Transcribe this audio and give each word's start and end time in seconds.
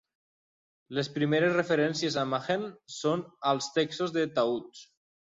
Les 0.99 1.09
primeres 1.17 1.51
referències 1.57 2.17
a 2.21 2.23
Mehen 2.31 2.65
són 2.93 3.21
als 3.51 3.67
textos 3.75 4.15
dels 4.17 4.33
taüts. 4.39 4.83